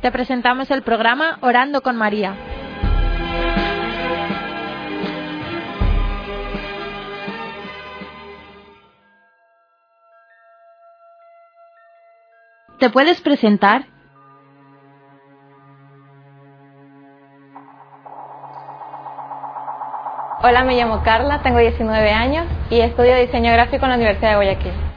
Te 0.00 0.10
presentamos 0.10 0.70
el 0.70 0.82
programa 0.82 1.38
Orando 1.42 1.82
con 1.82 1.94
María. 1.94 2.34
¿Te 12.78 12.88
puedes 12.88 13.20
presentar? 13.20 13.84
Hola, 20.42 20.64
me 20.64 20.76
llamo 20.76 21.02
Carla, 21.02 21.42
tengo 21.42 21.58
19 21.58 22.10
años 22.10 22.46
y 22.70 22.80
estudio 22.80 23.14
diseño 23.16 23.52
gráfico 23.52 23.84
en 23.84 23.90
la 23.90 23.96
Universidad 23.96 24.30
de 24.30 24.36
Guayaquil. 24.36 24.89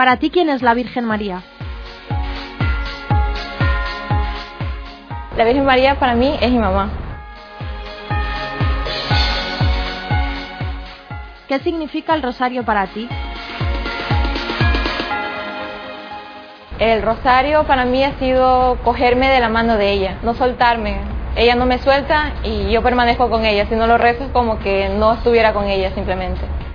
Para 0.00 0.16
ti, 0.16 0.30
¿quién 0.30 0.48
es 0.48 0.62
la 0.62 0.72
Virgen 0.72 1.04
María? 1.04 1.42
La 5.36 5.44
Virgen 5.44 5.66
María 5.66 5.98
para 5.98 6.14
mí 6.14 6.38
es 6.40 6.50
mi 6.50 6.58
mamá. 6.58 6.88
¿Qué 11.48 11.58
significa 11.58 12.14
el 12.14 12.22
rosario 12.22 12.64
para 12.64 12.86
ti? 12.86 13.10
El 16.78 17.02
rosario 17.02 17.64
para 17.64 17.84
mí 17.84 18.02
ha 18.02 18.18
sido 18.18 18.78
cogerme 18.82 19.28
de 19.28 19.40
la 19.40 19.50
mano 19.50 19.76
de 19.76 19.92
ella, 19.92 20.16
no 20.22 20.32
soltarme. 20.32 20.96
Ella 21.36 21.56
no 21.56 21.66
me 21.66 21.76
suelta 21.76 22.32
y 22.42 22.70
yo 22.70 22.82
permanezco 22.82 23.28
con 23.28 23.44
ella. 23.44 23.66
Si 23.66 23.74
no 23.74 23.86
lo 23.86 23.98
rezo 23.98 24.24
es 24.24 24.30
como 24.30 24.60
que 24.60 24.88
no 24.88 25.12
estuviera 25.12 25.52
con 25.52 25.66
ella 25.66 25.94
simplemente. 25.94 26.69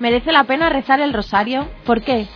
¿Merece 0.00 0.32
la 0.32 0.44
pena 0.44 0.70
rezar 0.70 0.98
el 1.00 1.12
rosario? 1.12 1.68
¿Por 1.84 2.00
qué? 2.00 2.26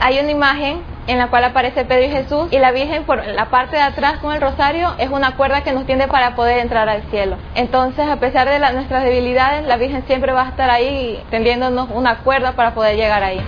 Hay 0.00 0.18
una 0.18 0.32
imagen 0.32 0.80
en 1.06 1.18
la 1.18 1.30
cual 1.30 1.44
aparece 1.44 1.84
Pedro 1.84 2.06
y 2.06 2.10
Jesús 2.10 2.48
y 2.50 2.58
la 2.58 2.72
Virgen 2.72 3.04
por 3.04 3.24
la 3.24 3.50
parte 3.50 3.76
de 3.76 3.82
atrás 3.82 4.18
con 4.18 4.34
el 4.34 4.40
rosario 4.40 4.94
es 4.98 5.10
una 5.10 5.36
cuerda 5.36 5.62
que 5.62 5.72
nos 5.72 5.86
tiende 5.86 6.08
para 6.08 6.34
poder 6.34 6.58
entrar 6.58 6.88
al 6.88 7.02
cielo. 7.04 7.36
Entonces, 7.54 8.08
a 8.08 8.18
pesar 8.18 8.48
de 8.48 8.58
nuestras 8.72 9.04
debilidades, 9.04 9.64
la 9.64 9.76
Virgen 9.76 10.04
siempre 10.08 10.32
va 10.32 10.46
a 10.46 10.48
estar 10.48 10.70
ahí 10.70 11.22
tendiéndonos 11.30 11.88
una 11.94 12.18
cuerda 12.18 12.56
para 12.56 12.74
poder 12.74 12.96
llegar 12.96 13.22
ahí. 13.22 13.40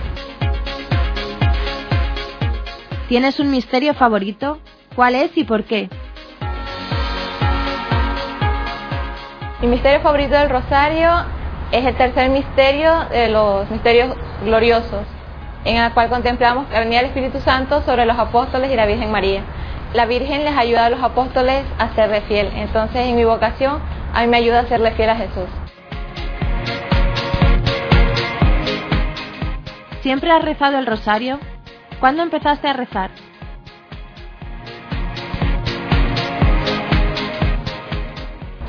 ¿Tienes 3.09 3.37
un 3.41 3.51
misterio 3.51 3.93
favorito? 3.93 4.59
¿Cuál 4.95 5.15
es 5.15 5.35
y 5.37 5.43
por 5.43 5.65
qué? 5.65 5.89
Mi 9.61 9.67
misterio 9.67 10.01
favorito 10.01 10.35
del 10.35 10.49
rosario 10.49 11.23
es 11.71 11.85
el 11.85 11.95
tercer 11.95 12.31
misterio 12.31 13.05
de 13.11 13.29
los 13.29 13.69
misterios 13.69 14.15
gloriosos 14.43 15.05
en 15.65 15.77
el 15.77 15.93
cual 15.93 16.09
contemplamos 16.09 16.67
la 16.71 16.79
venida 16.79 16.97
del 16.97 17.09
Espíritu 17.09 17.39
Santo 17.41 17.83
sobre 17.83 18.07
los 18.07 18.17
apóstoles 18.17 18.71
y 18.71 18.75
la 18.75 18.87
Virgen 18.87 19.11
María. 19.11 19.43
La 19.93 20.07
Virgen 20.07 20.43
les 20.45 20.57
ayuda 20.57 20.87
a 20.87 20.89
los 20.89 21.03
apóstoles 21.03 21.63
a 21.77 21.93
serle 21.93 22.21
fiel, 22.21 22.51
entonces 22.55 23.05
en 23.05 23.15
mi 23.15 23.23
vocación 23.23 23.79
a 24.15 24.21
mí 24.21 24.27
me 24.27 24.37
ayuda 24.37 24.61
a 24.61 24.65
serle 24.65 24.91
fiel 24.93 25.11
a 25.11 25.15
Jesús. 25.15 25.49
¿Siempre 30.01 30.31
has 30.31 30.43
rezado 30.43 30.79
el 30.79 30.87
rosario? 30.87 31.39
¿Cuándo 31.99 32.23
empezaste 32.23 32.67
a 32.67 32.73
rezar? 32.73 33.11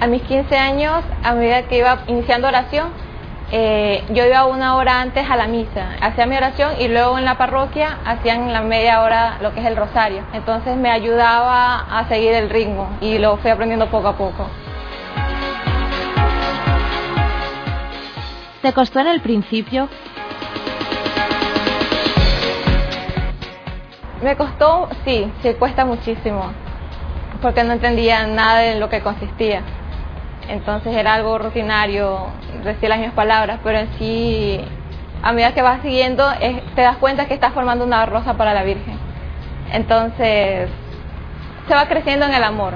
A 0.02 0.08
mis 0.08 0.22
15 0.22 0.58
años, 0.58 1.04
a 1.22 1.32
medida 1.32 1.62
que 1.68 1.78
iba 1.78 2.02
iniciando 2.08 2.48
oración, 2.48 2.88
eh, 3.52 4.02
yo 4.10 4.26
iba 4.26 4.46
una 4.46 4.74
hora 4.74 5.00
antes 5.00 5.30
a 5.30 5.36
la 5.36 5.46
misa, 5.46 5.90
hacía 6.00 6.26
mi 6.26 6.36
oración 6.36 6.72
y 6.80 6.88
luego 6.88 7.18
en 7.18 7.24
la 7.24 7.38
parroquia 7.38 7.98
hacían 8.04 8.52
la 8.52 8.62
media 8.62 9.00
hora 9.02 9.38
lo 9.40 9.54
que 9.54 9.60
es 9.60 9.66
el 9.66 9.76
rosario. 9.76 10.24
Entonces 10.32 10.76
me 10.76 10.90
ayudaba 10.90 11.86
a 11.88 12.08
seguir 12.08 12.32
el 12.32 12.50
ritmo 12.50 12.90
y 13.00 13.18
lo 13.18 13.36
fui 13.36 13.52
aprendiendo 13.52 13.88
poco 13.92 14.08
a 14.08 14.16
poco. 14.16 14.44
¿Te 18.60 18.72
costó 18.72 18.98
en 18.98 19.06
el 19.06 19.20
principio? 19.20 19.88
Me 24.20 24.34
costó, 24.34 24.88
sí, 25.04 25.30
sí 25.42 25.54
cuesta 25.54 25.84
muchísimo, 25.84 26.50
porque 27.40 27.62
no 27.62 27.72
entendía 27.72 28.26
nada 28.26 28.58
de 28.58 28.80
lo 28.80 28.88
que 28.88 29.00
consistía 29.00 29.62
entonces 30.48 30.94
era 30.94 31.14
algo 31.14 31.38
rutinario, 31.38 32.26
decir 32.64 32.88
las 32.88 32.98
mismas 32.98 33.14
palabras, 33.14 33.60
pero 33.62 33.78
en 33.78 33.88
sí, 33.98 34.60
a 35.22 35.32
medida 35.32 35.54
que 35.54 35.62
vas 35.62 35.82
siguiendo, 35.82 36.24
te 36.74 36.82
das 36.82 36.96
cuenta 36.98 37.26
que 37.26 37.34
estás 37.34 37.52
formando 37.52 37.84
una 37.84 38.04
rosa 38.06 38.34
para 38.34 38.54
la 38.54 38.62
Virgen. 38.62 38.98
Entonces, 39.72 40.68
se 41.68 41.74
va 41.74 41.86
creciendo 41.88 42.26
en 42.26 42.34
el 42.34 42.44
amor. 42.44 42.74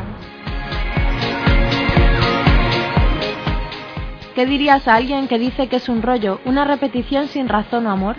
¿Qué 4.34 4.46
dirías 4.46 4.86
a 4.86 4.94
alguien 4.94 5.28
que 5.28 5.38
dice 5.38 5.68
que 5.68 5.76
es 5.76 5.88
un 5.88 6.02
rollo, 6.02 6.40
una 6.44 6.64
repetición 6.64 7.28
sin 7.28 7.48
razón 7.48 7.86
o 7.86 7.90
amor? 7.90 8.16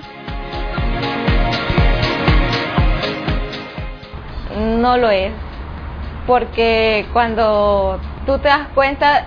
No 4.57 4.97
lo 4.97 5.11
es, 5.11 5.31
porque 6.25 7.05
cuando 7.13 7.99
tú 8.25 8.39
te 8.39 8.47
das 8.47 8.67
cuenta 8.73 9.25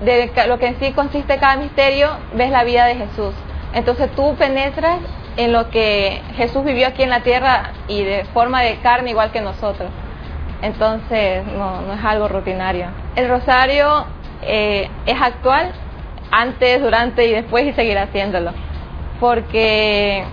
de 0.00 0.30
lo 0.46 0.58
que 0.58 0.66
en 0.66 0.80
sí 0.80 0.92
consiste 0.92 1.38
cada 1.38 1.56
misterio, 1.56 2.10
ves 2.34 2.50
la 2.50 2.64
vida 2.64 2.86
de 2.86 2.96
Jesús. 2.96 3.34
Entonces 3.72 4.10
tú 4.14 4.34
penetras 4.36 4.98
en 5.36 5.52
lo 5.52 5.70
que 5.70 6.20
Jesús 6.36 6.64
vivió 6.64 6.88
aquí 6.88 7.02
en 7.02 7.10
la 7.10 7.20
tierra 7.20 7.72
y 7.88 8.02
de 8.02 8.24
forma 8.32 8.62
de 8.62 8.76
carne 8.76 9.10
igual 9.10 9.32
que 9.32 9.40
nosotros. 9.40 9.90
Entonces 10.62 11.44
no, 11.46 11.82
no 11.82 11.94
es 11.94 12.04
algo 12.04 12.28
rutinario. 12.28 12.86
El 13.14 13.28
rosario 13.28 14.06
eh, 14.42 14.88
es 15.04 15.20
actual 15.20 15.72
antes, 16.30 16.80
durante 16.80 17.26
y 17.26 17.32
después 17.32 17.64
y 17.64 17.72
seguirá 17.72 18.02
haciéndolo. 18.02 18.52
Porque 19.20 20.24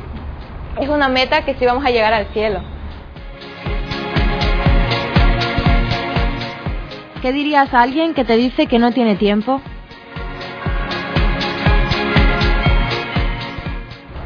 es 0.80 0.90
una 0.90 1.08
meta 1.08 1.44
que 1.44 1.56
sí 1.56 1.66
vamos 1.66 1.86
a 1.86 1.90
llegar 1.90 2.14
al 2.14 2.28
cielo. 2.28 2.62
¿Qué 7.24 7.32
dirías 7.32 7.74
a 7.74 7.80
alguien 7.80 8.14
que 8.14 8.26
te 8.26 8.36
dice 8.36 8.68
que 8.68 8.80
no 8.80 8.92
tiene 8.92 9.16
tiempo? 9.16 9.62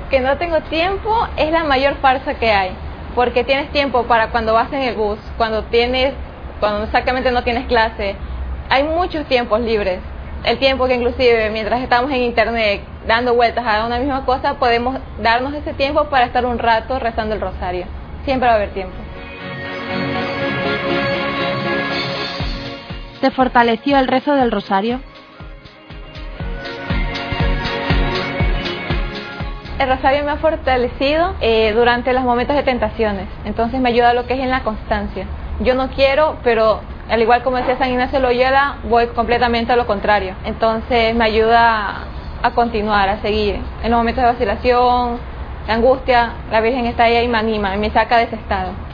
Que 0.09 0.19
no 0.19 0.35
tengo 0.39 0.61
tiempo 0.61 1.27
es 1.37 1.51
la 1.51 1.63
mayor 1.63 1.97
farsa 1.97 2.39
que 2.39 2.51
hay, 2.51 2.71
porque 3.13 3.43
tienes 3.43 3.71
tiempo 3.71 4.07
para 4.07 4.31
cuando 4.31 4.55
vas 4.55 4.73
en 4.73 4.81
el 4.81 4.95
bus, 4.95 5.19
cuando 5.37 5.65
tienes, 5.65 6.15
cuando 6.59 6.85
exactamente 6.85 7.31
no 7.31 7.43
tienes 7.43 7.67
clase, 7.67 8.15
hay 8.67 8.83
muchos 8.83 9.27
tiempos 9.27 9.61
libres. 9.61 9.99
El 10.43 10.57
tiempo 10.57 10.87
que 10.87 10.95
inclusive 10.95 11.51
mientras 11.51 11.81
estamos 11.81 12.09
en 12.09 12.23
internet 12.23 12.81
dando 13.05 13.35
vueltas 13.35 13.63
a 13.63 13.85
una 13.85 13.99
misma 13.99 14.25
cosa, 14.25 14.55
podemos 14.55 14.97
darnos 15.21 15.53
ese 15.53 15.73
tiempo 15.73 16.05
para 16.05 16.25
estar 16.25 16.47
un 16.47 16.57
rato 16.57 16.97
rezando 16.97 17.35
el 17.35 17.41
rosario. 17.41 17.85
Siempre 18.25 18.47
va 18.47 18.53
a 18.53 18.57
haber 18.57 18.71
tiempo. 18.71 19.06
¿Te 23.21 23.31
fortaleció 23.31 23.97
el 23.97 24.07
rezo 24.07 24.35
del 24.35 24.51
rosario? 24.51 24.99
El 29.79 29.89
rosario 29.89 30.23
me 30.23 30.31
ha 30.31 30.37
fortalecido 30.37 31.35
eh, 31.41 31.71
durante 31.73 32.13
los 32.13 32.23
momentos 32.23 32.55
de 32.55 32.63
tentaciones, 32.63 33.27
entonces 33.45 33.79
me 33.79 33.89
ayuda 33.89 34.11
a 34.11 34.13
lo 34.13 34.25
que 34.25 34.33
es 34.33 34.39
en 34.39 34.49
la 34.49 34.63
constancia. 34.63 35.25
Yo 35.61 35.73
no 35.73 35.89
quiero, 35.89 36.37
pero 36.43 36.81
al 37.09 37.21
igual 37.21 37.41
como 37.41 37.57
decía 37.57 37.77
San 37.77 37.89
Ignacio 37.89 38.19
Loyola, 38.19 38.77
voy 38.83 39.07
completamente 39.07 39.73
a 39.73 39.75
lo 39.75 39.87
contrario. 39.87 40.35
Entonces 40.45 41.15
me 41.15 41.25
ayuda 41.25 42.05
a 42.43 42.51
continuar, 42.51 43.09
a 43.09 43.21
seguir. 43.21 43.59
En 43.83 43.91
los 43.91 43.99
momentos 43.99 44.23
de 44.23 44.31
vacilación, 44.31 45.19
de 45.65 45.73
angustia, 45.73 46.33
la 46.51 46.61
Virgen 46.61 46.85
está 46.85 47.05
ahí 47.05 47.17
y 47.17 47.27
me 47.27 47.37
anima 47.37 47.75
y 47.75 47.79
me 47.79 47.89
saca 47.89 48.17
de 48.17 48.23
ese 48.25 48.35
estado. 48.35 48.86